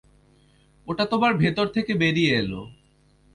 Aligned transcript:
ওটা 0.87 1.05
তোমার 1.05 1.31
ভেতর 1.37 1.65
থেকে 1.67 1.91
বেরিয়ে 1.93 2.31
এলো। 2.37 2.61